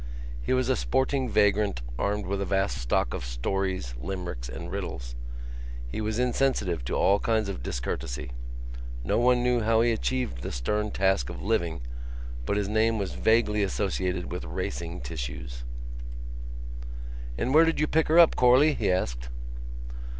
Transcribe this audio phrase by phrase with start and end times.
[0.41, 5.15] He was a sporting vagrant armed with a vast stock of stories, limericks and riddles.
[5.91, 8.31] He was insensitive to all kinds of discourtesy.
[9.03, 11.81] No one knew how he achieved the stern task of living,
[12.47, 15.65] but his name was vaguely associated with racing tissues.
[17.37, 19.29] "And where did you pick her up, Corley?" he asked.